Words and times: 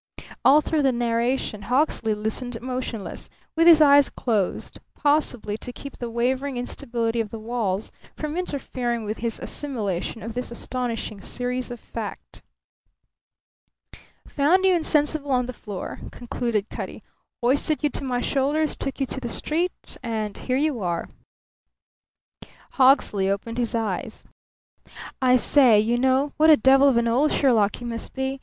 All 0.43 0.61
through 0.61 0.81
the 0.81 0.91
narration 0.91 1.61
Hawksley 1.61 2.15
listened 2.15 2.59
motionless, 2.59 3.29
with 3.55 3.67
his 3.67 3.81
eyes 3.81 4.09
closed, 4.09 4.79
possibly 4.95 5.59
to 5.59 5.71
keep 5.71 5.95
the 5.99 6.09
wavering 6.09 6.57
instability 6.57 7.19
of 7.21 7.29
the 7.29 7.37
walls 7.37 7.91
from 8.17 8.35
interfering 8.35 9.03
with 9.03 9.17
his 9.19 9.37
assimilation 9.37 10.23
of 10.23 10.33
this 10.33 10.49
astonishing 10.49 11.21
series 11.21 11.69
of 11.69 11.79
fact. 11.79 12.41
"Found 14.29 14.65
you 14.65 14.73
insensible 14.73 15.29
on 15.29 15.45
the 15.45 15.53
floor," 15.53 15.99
concluded 16.11 16.71
Cutty, 16.71 17.03
"hoisted 17.43 17.83
you 17.83 17.91
to 17.91 18.03
my 18.03 18.21
shoulders, 18.21 18.75
took 18.75 18.99
you 18.99 19.05
to 19.05 19.19
the 19.19 19.29
street 19.29 19.99
and 20.01 20.35
here 20.35 20.57
you 20.57 20.79
are!" 20.81 21.09
Hawksley 22.71 23.29
opened 23.29 23.59
his 23.59 23.75
eyes. 23.75 24.25
"I 25.21 25.35
say, 25.37 25.79
you 25.79 25.99
know, 25.99 26.33
what 26.37 26.49
a 26.49 26.57
devil 26.57 26.87
of 26.87 26.97
an 26.97 27.07
old 27.07 27.31
Sherlock 27.31 27.79
you 27.81 27.85
must 27.85 28.13
be! 28.13 28.39